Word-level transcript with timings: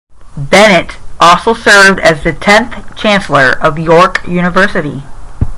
Bennett 0.35 0.97
also 1.19 1.53
served 1.53 1.99
as 1.99 2.23
the 2.23 2.33
tenth 2.33 2.95
Chancellor 2.95 3.51
of 3.61 3.77
York 3.77 4.27
University. 4.27 5.03